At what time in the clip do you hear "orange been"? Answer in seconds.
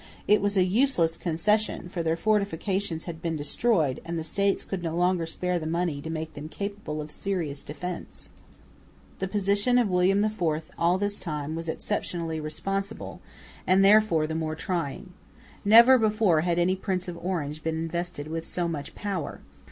17.23-17.77